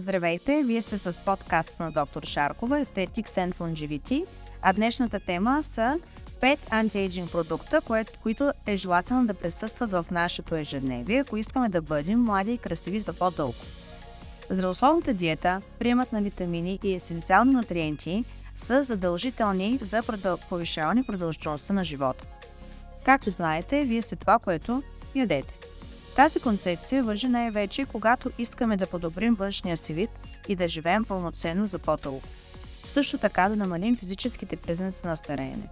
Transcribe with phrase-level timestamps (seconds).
[0.00, 4.26] Здравейте, вие сте с подкаст на доктор Шаркова, Aesthetics and Longevity,
[4.62, 5.98] а днешната тема са
[6.40, 11.82] 5 антиейджинг продукта, което, които е желателно да присъстват в нашето ежедневие, ако искаме да
[11.82, 13.54] бъдем млади и красиви за по-дълго.
[14.50, 18.24] Здравословната диета, приемат на витамини и есенциални нутриенти
[18.56, 20.02] са задължителни за
[20.48, 22.26] повишаване продължителността на живота.
[23.04, 24.82] Както знаете, вие сте това, което
[25.14, 25.59] ядете.
[26.16, 30.10] Тази концепция въжи най-вече, когато искаме да подобрим външния си вид
[30.48, 32.22] и да живеем пълноценно за по-дълго.
[32.86, 35.68] Също така да намалим физическите признаци на стареене.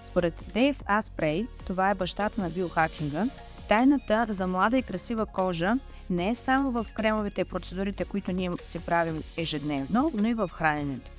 [0.00, 3.26] Според Дейв Аспрей, това е бащата на биохакинга,
[3.68, 5.74] тайната за млада и красива кожа
[6.10, 11.10] не е само в кремовите процедурите, които ние си правим ежедневно, но и в храненето.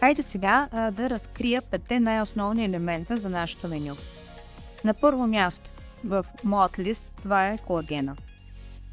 [0.00, 3.94] Хайде сега а, да разкрия петте най-основни елемента за нашето меню.
[4.84, 5.70] На първо място,
[6.04, 8.16] в моят лист, това е колагена.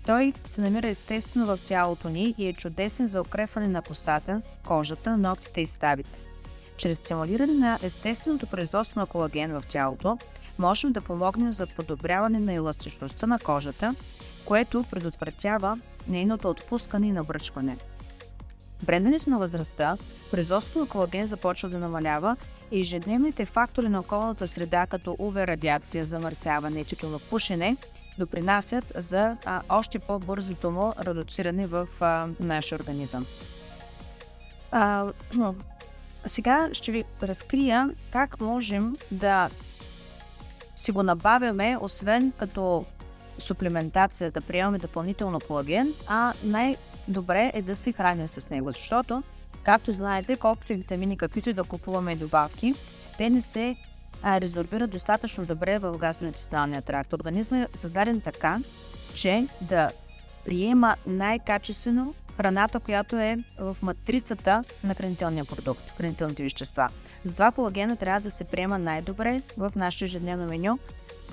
[0.05, 5.17] Той се намира естествено в тялото ни и е чудесен за укрепване на костата, кожата,
[5.17, 6.19] ногтите и ставите.
[6.77, 10.17] Чрез стимулиране на естественото производство на колаген в тялото,
[10.59, 13.95] можем да помогнем за подобряване на еластичността на кожата,
[14.45, 17.77] което предотвратява нейното отпускане и навръчване.
[18.83, 19.97] Бредването на възрастта,
[20.31, 22.37] производството на колаген започва да намалява
[22.71, 26.85] ежедневните фактори на околната среда, като УВ радиация, замърсяване и
[27.29, 27.77] пушене,
[28.17, 33.25] допринасят за а, още по-бързото му редуциране в а, нашия организъм.
[34.71, 35.05] А,
[36.25, 39.49] сега ще ви разкрия как можем да
[40.75, 42.85] си го набавяме, освен като
[43.39, 49.23] суплементация, да приемаме допълнително колаген, а най-добре е да се храним с него, защото
[49.63, 52.73] Както знаете, колкото и витамини, каквито и да купуваме добавки,
[53.17, 53.75] те не се
[54.23, 57.13] а, резорбират достатъчно добре в гастроинтестиналния тракт.
[57.13, 58.59] Организмът е създаден така,
[59.15, 59.89] че да
[60.45, 66.89] приема най-качествено храната, която е в матрицата на хранителния продукт, хранителните вещества.
[67.23, 70.79] Затова колагена трябва да се приема най-добре в нашето ежедневно меню.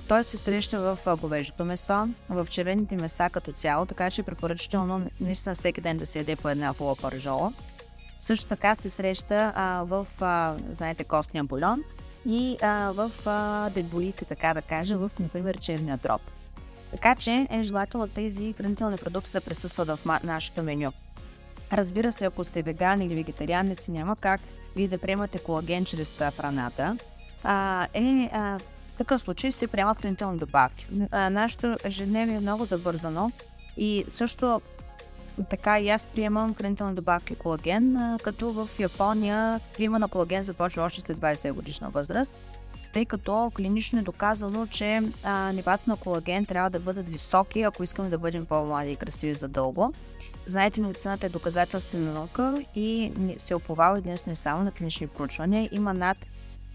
[0.07, 5.55] Той се среща в говежето месо, в червените меса като цяло, така че препоръчително наистина
[5.55, 7.53] всеки ден да се яде по една пола паржола.
[8.19, 11.83] Също така се среща а, в, а, знаете, костния бульон
[12.25, 16.21] и а, в а, деболите, така да кажа, в, например, черния дроп.
[16.91, 20.91] Така че е желателно тези хранителни продукти да присъстват в нашето меню.
[21.73, 24.41] Разбира се, ако сте веган или вегетарианец, няма как
[24.75, 26.97] вие да приемате колаген чрез храната.
[27.43, 28.59] А, е, а,
[28.93, 30.87] в такъв случай се приемат хранителни добавки.
[31.11, 33.31] А, нашето ежедневие е много забързано
[33.77, 34.61] и също
[35.43, 41.01] така и аз приемам хранителни добавки колаген, като в Япония приема на колаген започва още
[41.01, 42.35] след 20 годишна възраст,
[42.93, 47.83] тъй като клинично е доказано, че а, нивата на колаген трябва да бъдат високи, ако
[47.83, 49.93] искаме да бъдем по-млади и красиви за дълго.
[50.45, 55.69] Знаете, медицината е доказателствена наука и се оповава единствено само на клинични проучвания.
[55.71, 56.17] Има над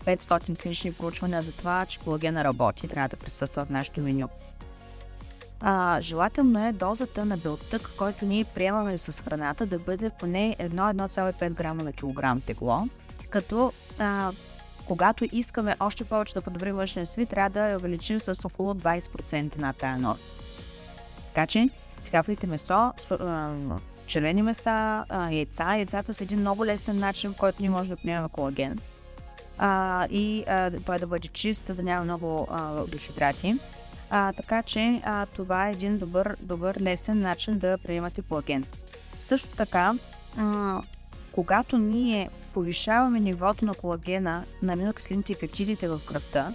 [0.06, 4.28] 500 клинични проучвания за това, че колагена работи, трябва да присъства в нашето меню.
[5.66, 11.50] А, желателно е дозата на белтък, който ние приемаме с храната, да бъде поне 1-1,5
[11.50, 12.88] грама на килограм тегло,
[13.30, 14.30] като а,
[14.86, 19.58] когато искаме още повече да подобрим външния свит, трябва да я увеличим с около 20%
[19.58, 20.18] на тая норма.
[21.26, 21.68] Така че,
[22.00, 22.92] скафайте месо,
[24.06, 25.76] червени меса, яйца.
[25.76, 28.78] Яйцата са един много лесен начин, в който ние можем да приемем колаген.
[29.58, 32.48] А, и а, той да бъде чист, да няма много
[32.88, 33.56] дехидрати.
[34.16, 38.64] А, така че а, това е един добър, добър лесен начин да приемате плаген.
[39.20, 39.94] Също така,
[40.38, 40.82] а,
[41.32, 46.52] когато ние повишаваме нивото на колагена на аминокиселините и пептидите в кръвта,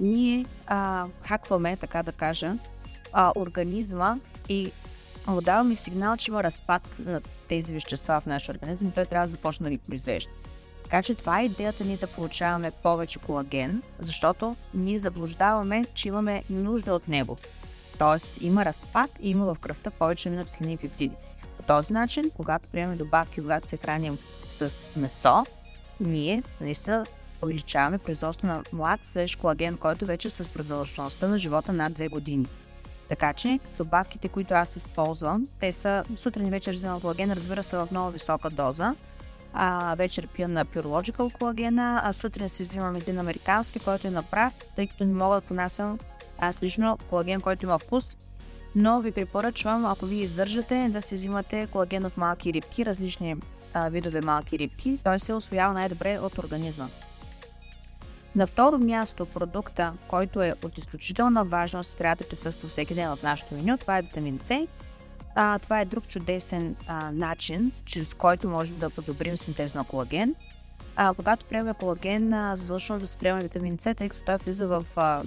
[0.00, 2.56] ние а, хакваме, така да кажа,
[3.12, 4.16] а, организма
[4.48, 4.72] и
[5.42, 9.32] даваме сигнал, че има разпад на тези вещества в нашия организъм и той трябва да
[9.32, 10.30] започне да ги произвежда.
[10.84, 16.42] Така че това е идеята ни да получаваме повече колаген, защото ние заблуждаваме, че имаме
[16.50, 17.36] нужда от него.
[17.98, 21.16] Тоест има разпад и има в кръвта повече аминокиселини пептиди.
[21.56, 24.18] По този начин, когато приемаме добавки, когато се храним
[24.50, 25.44] с месо,
[26.00, 27.06] ние наистина
[27.42, 32.10] увеличаваме производство на млад свеж колаген, който вече е с продължителността на живота над 2
[32.10, 32.46] години.
[33.08, 37.76] Така че добавките, които аз използвам, те са сутрин и вечер вземам колаген, разбира се,
[37.76, 38.94] в много висока доза,
[39.54, 44.22] а, вечер пия на Purological колагена, а сутрин си взимам един американски, който е на
[44.22, 45.98] прах, тъй като не мога да понасям
[46.38, 48.16] аз лично колаген, който има вкус.
[48.74, 53.36] Но ви препоръчвам, ако ви издържате, да си взимате колаген от малки рибки, различни
[53.74, 54.98] а, видове малки рибки.
[55.04, 56.86] Той се освоява най-добре от организма.
[58.36, 63.22] На второ място продукта, който е от изключителна важност, трябва да присъства всеки ден в
[63.22, 64.66] нашото меню, това е витамин С.
[65.34, 70.34] А, това е друг чудесен а, начин, чрез който можем да подобрим синтез на колаген.
[70.96, 74.84] А, когато приемаме колаген, задължително да се приема витамин С, тъй като той влиза в
[74.96, 75.22] а,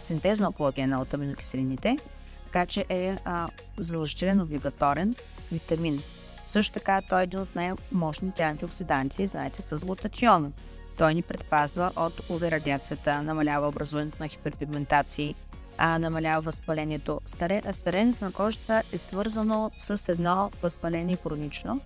[0.00, 1.96] синтез на колагена от аминокиселините,
[2.44, 3.48] така че е а,
[3.78, 5.14] задължителен облигаторен
[5.52, 6.02] витамин.
[6.46, 10.50] Също така той е един от най-мощните антиоксиданти, знаете, с глутатиона.
[10.98, 15.34] Той ни предпазва от UV радиацията, намалява образуването на хиперпигментации,
[15.78, 17.20] а, намалява възпалението.
[17.26, 21.80] Старе, старението на кожата е свързано с едно възпаление хронично.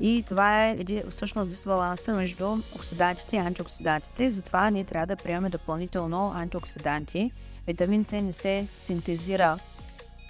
[0.00, 0.76] И това е
[1.10, 4.30] всъщност дисбаланса между оксидантите и антиоксидантите.
[4.30, 7.30] Затова ние трябва да приемаме допълнително антиоксиданти.
[7.66, 9.58] Витамин С не се синтезира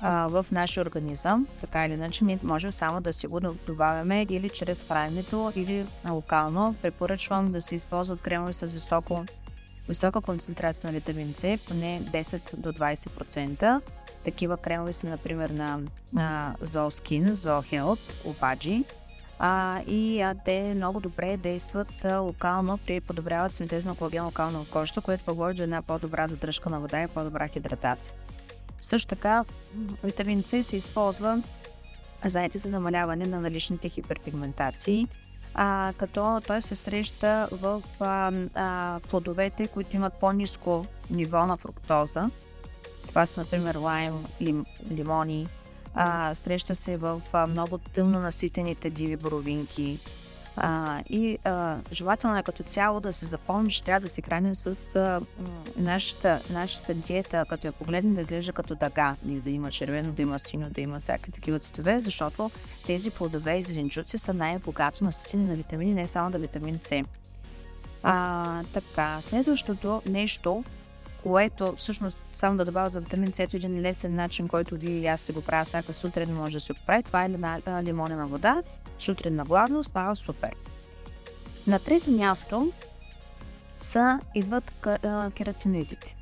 [0.00, 1.47] а, в нашия организъм.
[1.61, 6.75] Така или иначе, ние можем само да си го добавяме или чрез храненето, или локално.
[6.82, 9.25] Препоръчвам да се използват кремове с високо,
[9.88, 13.81] висока концентрация на витамин С, поне 10 до 20%.
[14.25, 15.81] Такива кремове са, например, на,
[16.12, 18.84] на Zooskin, Zoohealth, Obagi.
[19.38, 24.64] А, и а, те много добре действат а, локално при подобряват синтез на колаген локално
[24.64, 28.14] в кожата, което пък до една по-добра задръжка на вода и по-добра хидратация.
[28.81, 29.44] Също така,
[30.05, 31.43] витамин С се използва,
[32.25, 35.06] знаете, за намаляване на наличните хиперпигментации,
[35.54, 42.31] а, като той се среща в а, а, плодовете, които имат по-низко ниво на фруктоза.
[43.08, 45.46] Това са, например, лайм, лим, лимони.
[45.94, 49.99] А, среща се в а, много тъмно наситените диви боровинки,
[50.56, 54.54] а, и а, желателно е като цяло да се запомни, че трябва да се храним
[54.54, 55.20] с а,
[55.76, 60.38] нашата, нашата диета, като я погледнем да изглежда като дъга, да има червено, да има
[60.38, 62.50] сино, да има всякакви такива цветове, защото
[62.87, 67.02] тези плодове и зеленчуци са най-богато наситени на витамини, не само на витамин С.
[68.02, 70.64] А, така, следващото нещо,
[71.22, 75.06] което всъщност само да добавя за витамин С е един лесен начин, който вие и
[75.06, 77.02] аз ще го правя всяка сутрин, може да се го прави.
[77.02, 77.31] Това е
[77.84, 78.62] лимонена вода,
[79.02, 80.50] сутрин на главно, става супер.
[81.66, 82.72] На трето място
[83.81, 84.72] са, идват
[85.34, 86.16] кератиноидите.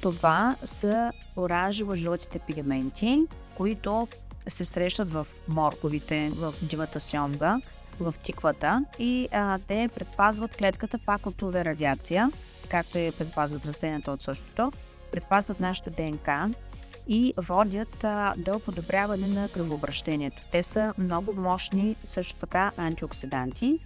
[0.00, 3.22] Това са оранжево-жълтите пигменти,
[3.54, 4.08] които
[4.48, 7.60] се срещат в морковите, в дивата сьомга,
[8.00, 12.30] в тиквата и а, те предпазват клетката пак от UV радиация,
[12.68, 14.72] както и предпазват растенията от същото,
[15.12, 16.50] предпазват нашата ДНК
[17.08, 20.42] и водят а, до подобряване на кръвообращението.
[20.50, 23.78] Те са много мощни също така антиоксиданти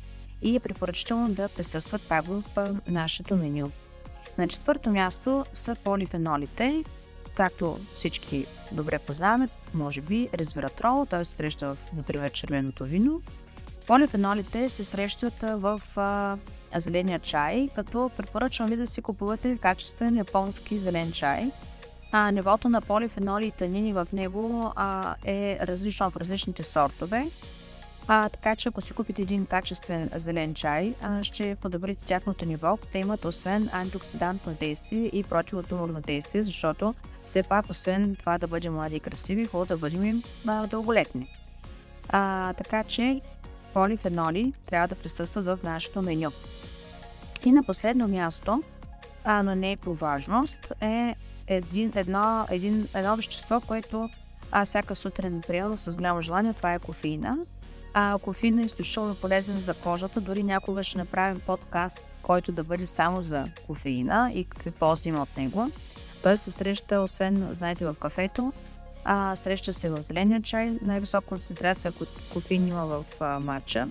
[0.43, 2.43] и е препоръчително да присъстват пак в
[2.89, 3.71] нашето меню.
[4.39, 6.85] На четвърто място са полифенолите,
[7.35, 13.23] както всички добре познаваме, може би резвератрол, той се среща в, например, червеното вино.
[13.87, 16.37] Полифенолите се срещат в а,
[16.77, 21.51] зеления чай, като препоръчвам ви да си купувате качествен японски зелен чай.
[22.19, 27.27] А, нивото на полифеноли и танини в него а, е различно в различните сортове.
[28.09, 32.79] А, така че ако си купите един качествен зелен чай, а, ще подобрите тяхното ниво.
[32.93, 36.95] Те имат освен антиоксидантно действие и противотуморно действие, защото
[37.27, 41.27] все пак, освен това да бъдем млади и красиви, хубаво да бъдем а, дълголетни.
[42.09, 43.21] А, така че
[43.75, 46.31] полифеноли трябва да присъстват в нашето меню.
[47.45, 48.63] И на последно място,
[49.25, 51.15] а, но не е по важност, е
[51.47, 54.11] един, едно, един, едно вещество, което
[54.53, 57.39] аз всяка сутрин приема с голямо желание, това е кофеина.
[57.95, 62.87] А кофеина е изключително полезен за кожата, дори някога ще направим подкаст, който да бъде
[62.87, 65.71] само за кофеина и какви ползи има от него.
[66.23, 68.53] Той се среща, освен, знаете, в кафето,
[69.05, 71.93] а, среща се в зеления чай, най-висока концентрация
[72.33, 73.89] кофеин има в а, матча.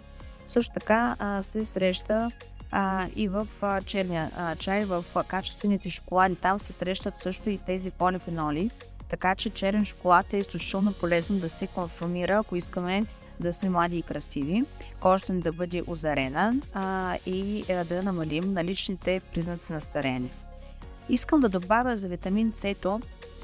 [0.48, 2.32] Също така а, се среща
[2.72, 6.36] а, и в а, черния а, чай, в а, качествените шоколади.
[6.36, 8.70] Там се срещат също и тези полифеноли,
[9.10, 13.06] така че черен шоколад е изключително полезно да се консумира, ако искаме
[13.40, 14.64] да сме млади и красиви,
[15.00, 20.30] кожата ни да бъде озарена а, и а, да намалим наличните признаци на старение.
[21.10, 22.76] Искам да добавя за витамин С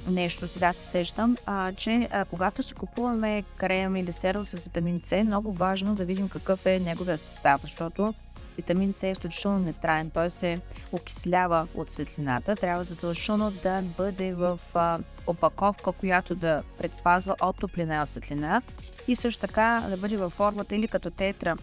[0.08, 5.01] нещо, сега се сещам, а, че а, когато си купуваме крем или серум с витамин
[5.06, 8.13] С, много важно да видим какъв е неговия състав, защото
[8.58, 12.55] витамин С е изключително нетраен, той се окислява от светлината.
[12.55, 18.62] Трябва задължително да бъде в а, опаковка, която да предпазва от топлина и от светлина
[19.08, 21.58] и също така да бъде във формата или като тетра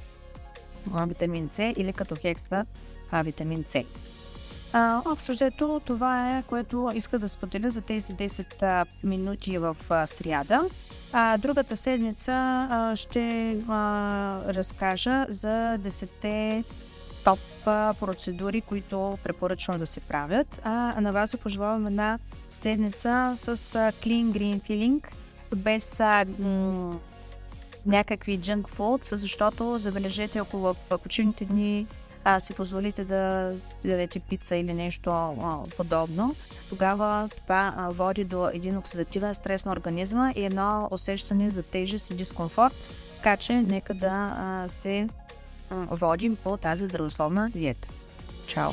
[0.94, 2.66] а, витамин С или като хекста
[3.10, 3.84] а, витамин С.
[4.72, 9.76] А, общо взето, това е което иска да споделя за тези 10 а, минути в
[9.88, 10.64] а, сряда.
[11.12, 12.32] А, другата седмица
[12.70, 16.64] а, ще а, разкажа за 10
[17.24, 17.38] топ
[18.00, 20.60] процедури, които препоръчвам да се правят.
[20.64, 22.18] А на вас ви пожелавам една
[22.50, 25.06] седмица с clean green feeling,
[25.56, 26.98] без а, м-
[27.86, 31.86] някакви junk foods, защото забележете, в почивните дни
[32.24, 36.34] а, си позволите да ядете пица или нещо а, подобно,
[36.68, 42.10] тогава това а, води до един оксидативен стрес на организма и едно усещане за тежест
[42.10, 42.74] и дискомфорт,
[43.16, 45.08] така че нека да а, се
[45.70, 47.88] а, водим по тази здравословна диета.
[48.46, 48.70] Чао!